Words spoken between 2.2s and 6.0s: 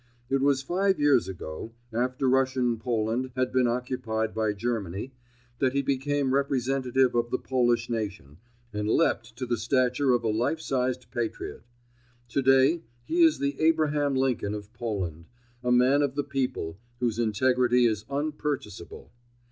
Russian Poland had been occupied by Germany, that he